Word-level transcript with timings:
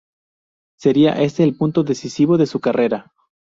Sería 0.79 1.21
este 1.21 1.43
el 1.43 1.55
punto 1.55 1.83
decisivo 1.83 2.39
de 2.39 2.47
su 2.47 2.59
carrera. 2.59 3.13